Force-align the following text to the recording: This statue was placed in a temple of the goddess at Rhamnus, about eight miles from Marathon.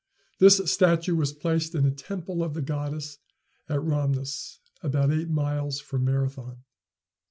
This 0.39 0.57
statue 0.65 1.15
was 1.15 1.31
placed 1.31 1.75
in 1.75 1.85
a 1.85 1.91
temple 1.91 2.43
of 2.43 2.55
the 2.55 2.61
goddess 2.63 3.19
at 3.69 3.81
Rhamnus, 3.83 4.57
about 4.81 5.11
eight 5.11 5.29
miles 5.29 5.79
from 5.79 6.05
Marathon. 6.05 6.63